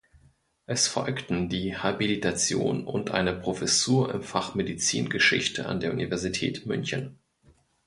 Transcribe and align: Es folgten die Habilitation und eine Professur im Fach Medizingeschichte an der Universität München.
Es 0.65 0.87
folgten 0.87 1.47
die 1.47 1.77
Habilitation 1.77 2.85
und 2.87 3.11
eine 3.11 3.35
Professur 3.35 4.11
im 4.11 4.23
Fach 4.23 4.55
Medizingeschichte 4.55 5.67
an 5.67 5.79
der 5.79 5.91
Universität 5.93 6.65
München. 6.65 7.19